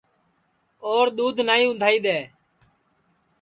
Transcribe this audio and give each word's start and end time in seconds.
اور 0.87 1.05
دؔودھ 1.17 1.39
نائی 1.47 1.63
اُندھائی 1.67 1.97
دؔے 2.03 2.19